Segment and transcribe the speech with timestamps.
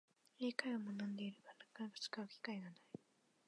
[0.39, 2.73] 英会話を学んでいるが、なかなか使う機会がない